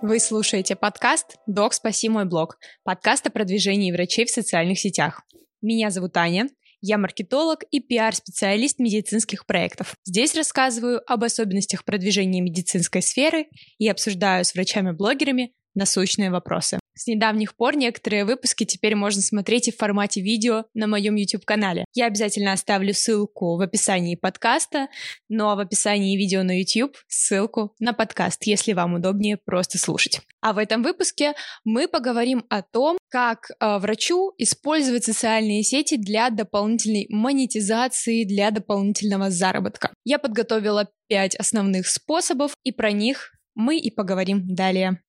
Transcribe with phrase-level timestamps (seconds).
[0.00, 5.22] Вы слушаете подкаст «Док, спаси мой блог», подкаст о продвижении врачей в социальных сетях.
[5.60, 6.48] Меня зовут Аня,
[6.80, 9.94] я маркетолог и пиар-специалист медицинских проектов.
[10.04, 13.46] Здесь рассказываю об особенностях продвижения медицинской сферы
[13.78, 16.78] и обсуждаю с врачами-блогерами насущные вопросы.
[16.98, 21.84] С недавних пор некоторые выпуски теперь можно смотреть и в формате видео на моем YouTube-канале.
[21.94, 24.88] Я обязательно оставлю ссылку в описании подкаста,
[25.28, 30.20] ну а в описании видео на YouTube ссылку на подкаст, если вам удобнее просто слушать.
[30.40, 36.30] А в этом выпуске мы поговорим о том, как э, врачу использовать социальные сети для
[36.30, 39.92] дополнительной монетизации, для дополнительного заработка.
[40.04, 45.00] Я подготовила пять основных способов, и про них мы и поговорим далее.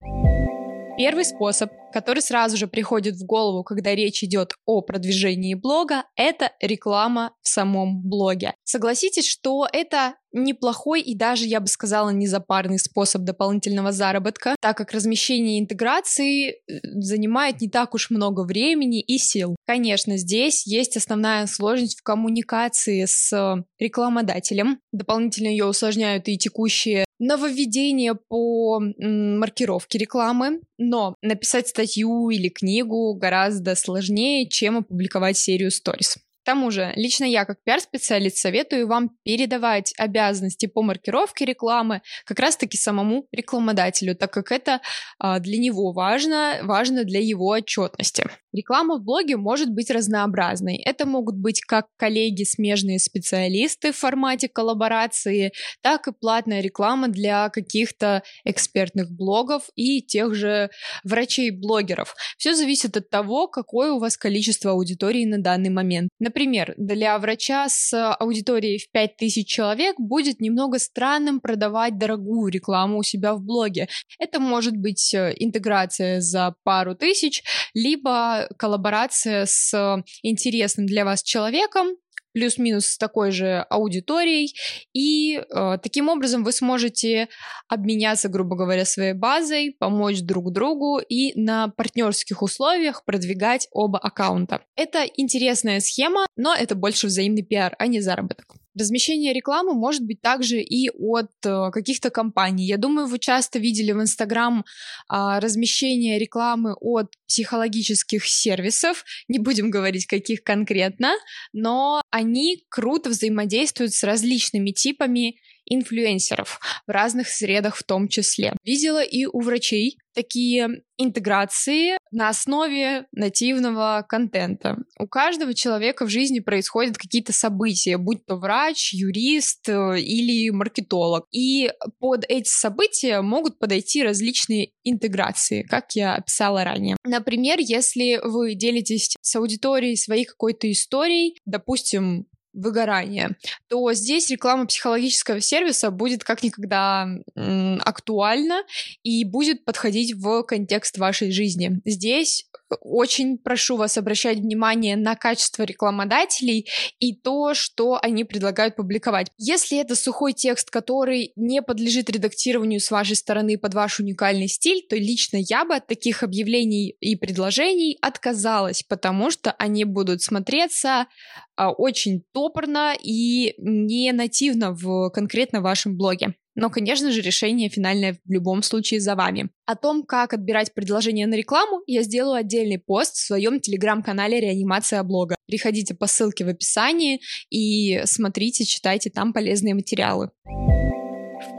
[1.00, 6.52] Первый способ, который сразу же приходит в голову, когда речь идет о продвижении блога, это
[6.62, 8.54] реклама в самом блоге.
[8.64, 14.92] Согласитесь, что это неплохой и даже, я бы сказала, незапарный способ дополнительного заработка, так как
[14.92, 19.56] размещение интеграции э, занимает не так уж много времени и сил.
[19.66, 24.80] Конечно, здесь есть основная сложность в коммуникации с рекламодателем.
[24.92, 33.74] Дополнительно ее усложняют и текущие нововведения по маркировке рекламы, но написать статью или книгу гораздо
[33.76, 36.18] сложнее, чем опубликовать серию сторис.
[36.42, 42.40] К тому же, лично я, как пиар-специалист, советую вам передавать обязанности по маркировке рекламы как
[42.40, 44.82] раз-таки самому рекламодателю, так как это
[45.20, 48.26] а, для него важно, важно для его отчетности.
[48.60, 50.76] Реклама в блоге может быть разнообразной.
[50.76, 57.48] Это могут быть как коллеги, смежные специалисты в формате коллаборации, так и платная реклама для
[57.48, 60.70] каких-то экспертных блогов и тех же
[61.06, 62.16] врачей-блогеров.
[62.38, 66.10] Все зависит от того, какое у вас количество аудитории на данный момент.
[66.20, 73.04] Например, для врача с аудиторией в 5000 человек будет немного странным продавать дорогую рекламу у
[73.04, 73.88] себя в блоге.
[74.20, 77.42] Это может быть э, интеграция за пару тысяч,
[77.74, 81.96] либо коллаборация с интересным для вас человеком,
[82.34, 84.54] плюс-минус с такой же аудиторией,
[84.94, 87.28] и э, таким образом вы сможете
[87.68, 94.62] обменяться, грубо говоря, своей базой, помочь друг другу и на партнерских условиях продвигать оба аккаунта.
[94.76, 98.59] Это интересная схема, но это больше взаимный пиар, а не заработок.
[98.80, 102.66] Размещение рекламы может быть также и от э, каких-то компаний.
[102.66, 109.04] Я думаю, вы часто видели в Инстаграм э, размещение рекламы от психологических сервисов.
[109.28, 111.12] Не будем говорить, каких конкретно,
[111.52, 115.36] но они круто взаимодействуют с различными типами
[115.66, 118.54] инфлюенсеров в разных средах в том числе.
[118.64, 124.78] Видела и у врачей такие интеграции на основе нативного контента.
[124.98, 131.26] У каждого человека в жизни происходят какие-то события, будь то врач, юрист э, или маркетолог.
[131.32, 136.98] И под эти события могут подойти различные интеграции, как я описала ранее.
[137.04, 143.38] Например, если вы делитесь с аудиторией своей какой-то историей, допустим, выгорания,
[143.68, 148.64] то здесь реклама психологического сервиса будет как никогда актуальна
[149.04, 151.82] и будет подходить в контекст вашей жизни.
[151.86, 152.48] Здесь
[152.82, 156.68] очень прошу вас обращать внимание на качество рекламодателей
[157.00, 159.28] и то, что они предлагают публиковать.
[159.38, 164.86] Если это сухой текст, который не подлежит редактированию с вашей стороны под ваш уникальный стиль,
[164.88, 171.08] то лично я бы от таких объявлений и предложений отказалась, потому что они будут смотреться
[171.56, 176.36] а, очень топорно и не нативно в конкретно вашем блоге.
[176.60, 179.50] Но, конечно же, решение финальное в любом случае за вами.
[179.66, 185.02] О том, как отбирать предложения на рекламу, я сделаю отдельный пост в своем телеграм-канале «Реанимация
[185.04, 185.36] блога».
[185.48, 190.32] Переходите по ссылке в описании и смотрите, читайте там полезные материалы.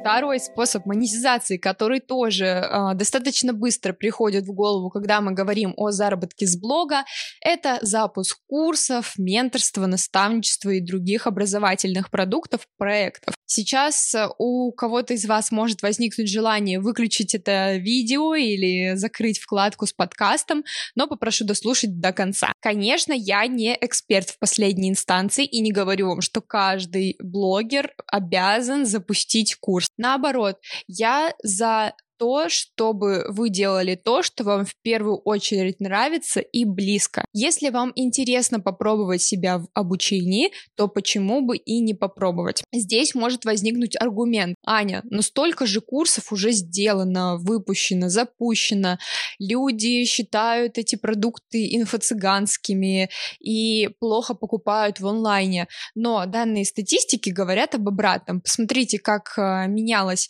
[0.01, 5.91] Второй способ монетизации, который тоже э, достаточно быстро приходит в голову, когда мы говорим о
[5.91, 7.05] заработке с блога,
[7.41, 13.35] это запуск курсов, менторства, наставничества и других образовательных продуктов, проектов.
[13.47, 19.87] Сейчас э, у кого-то из вас может возникнуть желание выключить это видео или закрыть вкладку
[19.87, 20.63] с подкастом,
[20.95, 22.53] но попрошу дослушать до конца.
[22.61, 28.87] Конечно, я не эксперт в последней инстанции и не говорю вам, что каждый блогер обязан
[28.87, 29.70] запустить курс.
[29.99, 36.67] Наоборот, я за то, чтобы вы делали то, что вам в первую очередь нравится и
[36.67, 37.25] близко.
[37.33, 42.63] Если вам интересно попробовать себя в обучении, то почему бы и не попробовать?
[42.75, 44.55] Здесь может возникнуть аргумент.
[44.67, 48.99] Аня, но столько же курсов уже сделано, выпущено, запущено.
[49.39, 53.09] Люди считают эти продукты инфо-цыганскими
[53.41, 55.69] и плохо покупают в онлайне.
[55.95, 58.43] Но данные статистики говорят об обратном.
[58.43, 60.29] Посмотрите, как э, менялась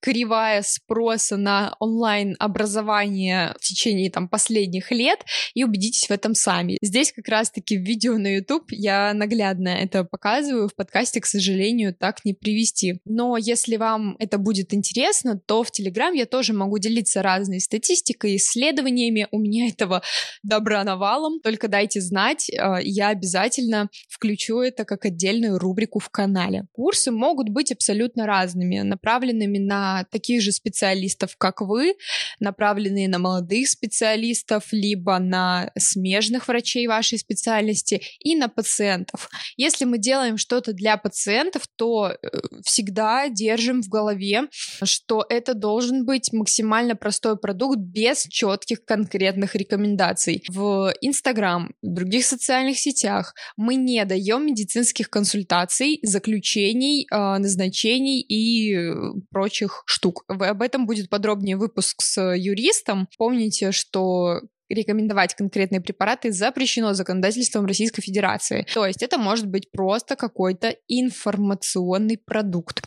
[0.00, 5.24] кривая спроса на онлайн-образование в течение там последних лет
[5.54, 6.78] и убедитесь в этом сами.
[6.82, 11.94] Здесь как раз-таки в видео на YouTube я наглядно это показываю, в подкасте, к сожалению,
[11.94, 13.00] так не привести.
[13.04, 18.36] Но если вам это будет интересно, то в Telegram я тоже могу делиться разной статистикой,
[18.36, 19.28] исследованиями.
[19.30, 20.02] У меня этого
[20.42, 21.40] добра навалом.
[21.40, 26.66] Только дайте знать, э, я обязательно включу это как отдельную рубрику в канале.
[26.72, 31.94] Курсы могут быть абсолютно разными, направленными на таких же специалистов, как вы,
[32.38, 39.28] направленные на молодых специалистов, либо на смежных врачей вашей специальности и на пациентов.
[39.56, 42.28] Если мы делаем что-то для пациентов, то э,
[42.64, 44.48] всегда держим в голове,
[44.82, 50.42] что это должен быть максимально простой продукт без четких конкретных рекомендаций.
[50.48, 58.94] В Инстаграм, других социальных сетях мы не даем медицинских консультаций, заключений, а, назначений и э,
[59.30, 60.24] прочих штук.
[60.28, 63.08] Об этом будет подробнее выпуск с юристом.
[63.18, 68.66] Помните, что рекомендовать конкретные препараты запрещено законодательством Российской Федерации.
[68.72, 72.82] То есть это может быть просто какой-то информационный продукт.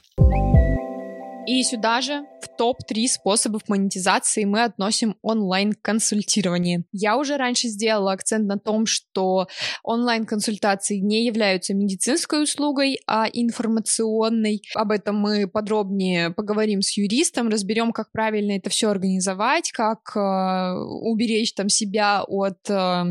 [1.45, 6.83] И сюда же в топ-3 способов монетизации мы относим онлайн-консультирование.
[6.91, 9.47] Я уже раньше сделала акцент на том, что
[9.83, 14.61] онлайн-консультации не являются медицинской услугой, а информационной.
[14.73, 20.19] Об этом мы подробнее поговорим с юристом, разберем, как правильно это все организовать, как э,
[20.21, 23.03] уберечь там себя от э,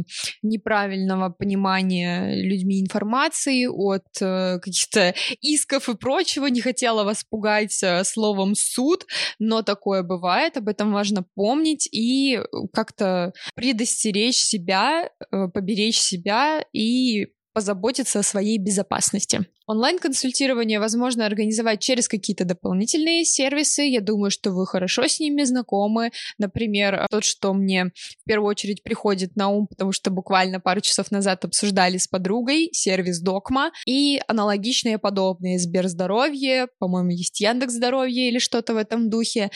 [0.43, 6.47] неправильного понимания людьми информации, от э, каких-то исков и прочего.
[6.47, 9.07] Не хотела вас пугать э, словом суд,
[9.41, 12.41] но такое бывает, об этом важно помнить и
[12.73, 19.47] как-то предостеречь себя, э, поберечь себя и позаботиться о своей безопасности.
[19.67, 23.83] Онлайн-консультирование возможно организовать через какие-то дополнительные сервисы.
[23.83, 26.11] Я думаю, что вы хорошо с ними знакомы.
[26.39, 31.11] Например, тот, что мне в первую очередь приходит на ум, потому что буквально пару часов
[31.11, 38.39] назад обсуждали с подругой сервис Докма и аналогичные подобные Сберздоровье, по-моему, есть Яндекс Здоровье или
[38.39, 39.51] что-то в этом духе.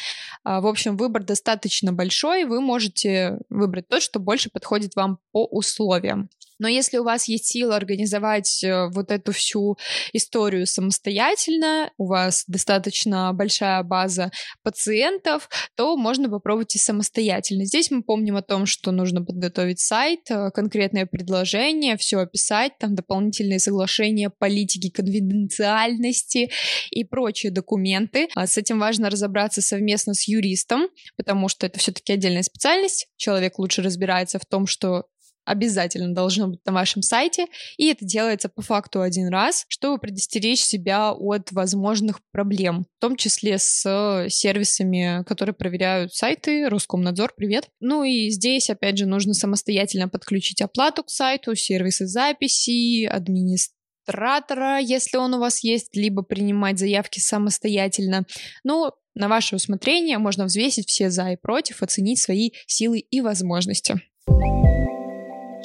[0.44, 2.44] А, в общем, выбор достаточно большой.
[2.44, 6.31] Вы можете выбрать тот, что больше подходит вам по условиям.
[6.58, 9.76] Но если у вас есть сила организовать э, вот эту всю
[10.12, 14.31] историю самостоятельно, у вас достаточно большая база
[14.62, 17.64] пациентов, то можно попробовать и самостоятельно.
[17.64, 22.94] Здесь мы помним о том, что нужно подготовить сайт, э, конкретное предложение, все описать, там
[22.94, 26.50] дополнительные соглашения, политики конфиденциальности
[26.91, 28.29] и прочие документы.
[28.35, 33.08] А с этим важно разобраться совместно с юристом, потому что это все-таки отдельная специальность.
[33.17, 35.05] Человек лучше разбирается в том, что
[35.46, 37.46] обязательно должно быть на вашем сайте,
[37.78, 43.16] и это делается по факту один раз, чтобы предостеречь себя от возможных проблем, в том
[43.16, 47.69] числе с сервисами, которые проверяют сайты, Роскомнадзор, привет.
[47.81, 55.16] Ну и здесь, опять же, нужно самостоятельно подключить оплату к сайту, сервисы записи, администратора, если
[55.16, 58.25] он у вас есть, либо принимать заявки самостоятельно.
[58.64, 64.00] Ну, на ваше усмотрение можно взвесить все за и против, оценить свои силы и возможности.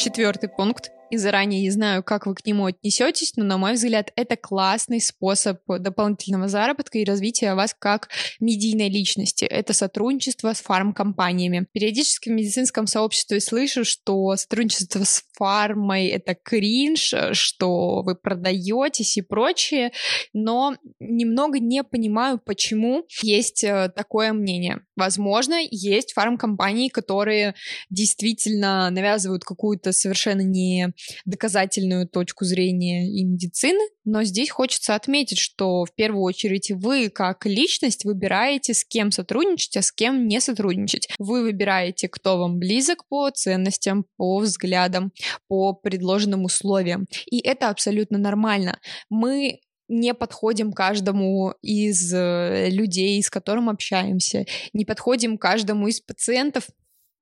[0.01, 4.11] Четвертый пункт и заранее не знаю, как вы к нему отнесетесь, но, на мой взгляд,
[4.15, 9.43] это классный способ дополнительного заработка и развития вас как медийной личности.
[9.43, 11.67] Это сотрудничество с фармкомпаниями.
[11.73, 19.21] Периодически в медицинском сообществе слышу, что сотрудничество с фармой— это кринж, что вы продаетесь и
[19.21, 19.91] прочее,
[20.33, 24.81] но немного не понимаю, почему есть э, такое мнение.
[24.95, 27.55] Возможно, есть фармкомпании, которые
[27.89, 30.93] действительно навязывают какую-то совершенно не
[31.25, 37.45] доказательную точку зрения и медицины, но здесь хочется отметить, что в первую очередь вы как
[37.45, 41.09] личность выбираете, с кем сотрудничать, а с кем не сотрудничать.
[41.19, 45.11] Вы выбираете, кто вам близок по ценностям, по взглядам,
[45.47, 47.07] по предложенным условиям.
[47.29, 48.79] И это абсолютно нормально.
[49.09, 49.59] Мы
[49.91, 56.67] не подходим каждому из э, людей, с которым общаемся, не подходим каждому из пациентов,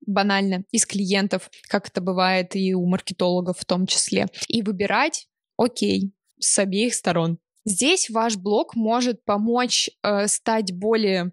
[0.06, 6.12] банально из клиентов, как это бывает и у маркетологов в том числе, и выбирать, окей,
[6.38, 7.38] с обеих сторон.
[7.64, 11.32] Здесь ваш блог может помочь э, стать более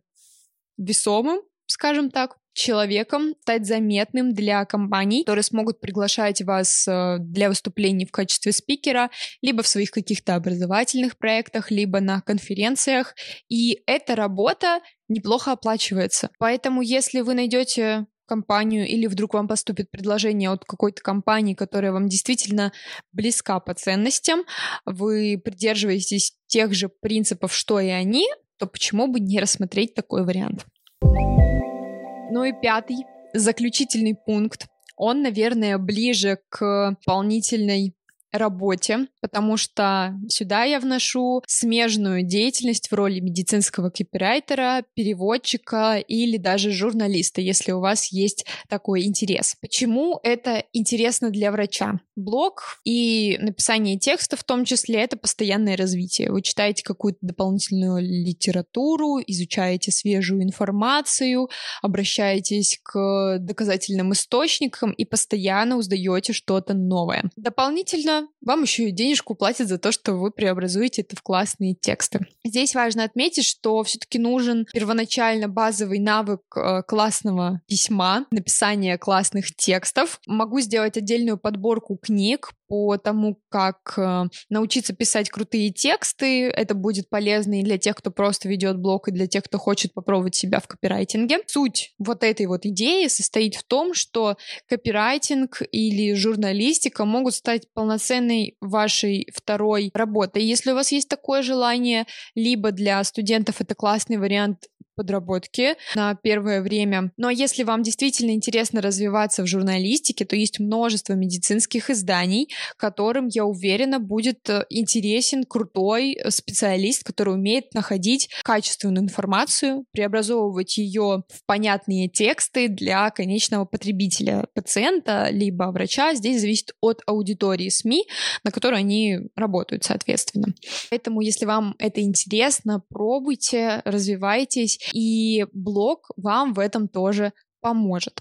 [0.77, 8.05] весомым, скажем так, человеком, стать заметным для компаний, которые смогут приглашать вас э, для выступлений
[8.05, 9.09] в качестве спикера,
[9.41, 13.15] либо в своих каких-то образовательных проектах, либо на конференциях.
[13.47, 16.31] И эта работа неплохо оплачивается.
[16.39, 22.07] Поэтому, если вы найдете компанию или вдруг вам поступит предложение от какой-то компании, которая вам
[22.07, 22.71] действительно
[23.11, 24.41] близка по ценностям,
[24.85, 30.65] вы придерживаетесь тех же принципов, что и они, то почему бы не рассмотреть такой вариант?
[31.01, 32.97] Ну и пятый,
[33.33, 34.67] заключительный пункт.
[34.95, 37.93] Он, наверное, ближе к дополнительной
[38.37, 46.71] работе, потому что сюда я вношу смежную деятельность в роли медицинского копирайтера, переводчика или даже
[46.71, 49.55] журналиста, если у вас есть такой интерес.
[49.61, 51.99] Почему это интересно для врача?
[52.15, 56.31] Блог и написание текста в том числе— это постоянное развитие.
[56.31, 61.49] Вы читаете какую-то дополнительную литературу, изучаете свежую информацию,
[61.81, 67.29] обращаетесь к доказательным источникам и постоянно узнаете что-то новое.
[67.35, 72.27] Дополнительно вам еще и денежку платят за то, что вы преобразуете это в классные тексты.
[72.43, 80.19] Здесь важно отметить, что все-таки нужен первоначально базовый навык э, классного письма, написания классных текстов.
[80.25, 86.49] Могу сделать отдельную подборку книг по тому, как э, научиться писать крутые тексты.
[86.49, 89.93] Это будет полезно и для тех, кто просто ведет блог, и для тех, кто хочет
[89.93, 91.39] попробовать себя в копирайтинге.
[91.47, 98.55] Суть вот этой вот идеи состоит в том, что копирайтинг или журналистика могут стать полноценной
[98.61, 100.43] вашей второй работой.
[100.43, 102.05] Если у вас есть такое желание,
[102.35, 104.67] либо для студентов это классный вариант
[104.97, 107.11] подработки на первое время.
[107.17, 113.45] Но если вам действительно интересно развиваться в журналистике, то есть множество медицинских изданий, которым, я
[113.45, 121.45] уверена, будет э, интересен крутой э, специалист, который умеет находить качественную информацию, преобразовывать ее в
[121.45, 126.15] понятные тексты для конечного потребителя, пациента, либо врача.
[126.15, 128.07] Здесь зависит от аудитории СМИ,
[128.43, 130.47] на которой они работают, соответственно.
[130.89, 138.19] Поэтому, если вам это интересно, пробуйте, развивайтесь и блог вам в этом тоже поможет.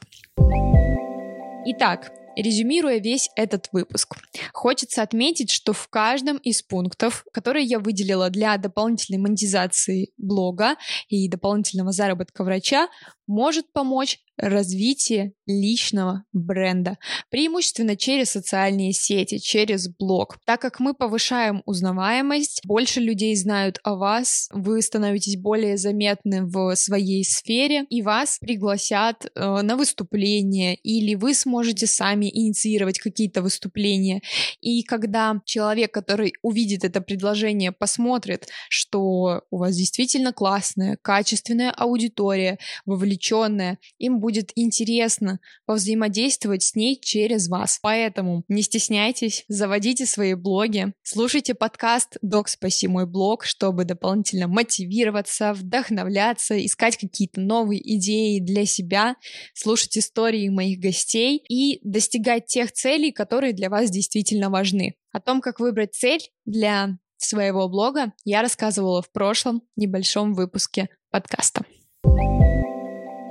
[1.66, 4.14] Итак, Резюмируя весь этот выпуск,
[4.52, 10.76] хочется отметить, что в каждом из пунктов, которые я выделила для дополнительной монетизации блога
[11.08, 12.88] и дополнительного заработка врача,
[13.26, 16.98] может помочь развитие личного бренда,
[17.30, 20.38] преимущественно через социальные сети, через блог.
[20.44, 26.74] Так как мы повышаем узнаваемость, больше людей знают о вас, вы становитесь более заметны в
[26.76, 34.20] своей сфере, и вас пригласят э, на выступление, или вы сможете сами инициировать какие-то выступления.
[34.60, 42.58] И когда человек, который увидит это предложение, посмотрит, что у вас действительно классная, качественная аудитория,
[42.84, 47.78] вовлеченная вовлеченная, им будет интересно повзаимодействовать с ней через вас.
[47.82, 55.52] Поэтому не стесняйтесь, заводите свои блоги, слушайте подкаст «Док, спаси мой блог», чтобы дополнительно мотивироваться,
[55.54, 59.16] вдохновляться, искать какие-то новые идеи для себя,
[59.54, 64.94] слушать истории моих гостей и достигать тех целей, которые для вас действительно важны.
[65.12, 71.64] О том, как выбрать цель для своего блога я рассказывала в прошлом небольшом выпуске подкаста.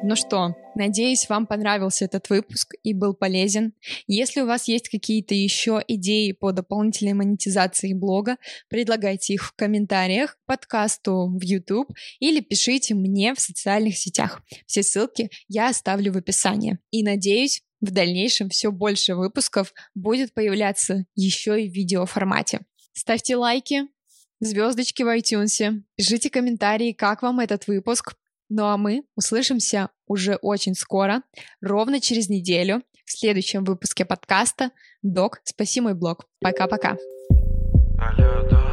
[0.04, 3.74] Ну что, надеюсь, вам понравился этот выпуск и был полезен.
[4.08, 8.38] Если у вас есть какие-то еще идеи по дополнительной монетизации блога,
[8.70, 14.42] предлагайте их в комментариях к подкасту в YouTube или пишите мне в социальных сетях.
[14.68, 16.78] Все ссылки я оставлю в описании.
[16.92, 22.62] И надеюсь, в дальнейшем все больше выпусков будет появляться еще и в видеоформате.
[22.94, 23.84] Ставьте лайки,
[24.40, 28.16] звездочки в iTunes, пишите комментарии, как вам этот выпуск,
[28.50, 31.22] ну а мы услышимся уже очень скоро,
[31.62, 34.72] ровно через неделю, в следующем выпуске подкаста
[35.04, 36.28] «Док, спаси мой блог».
[36.42, 36.98] Пока-пока.
[38.00, 38.65] Алло,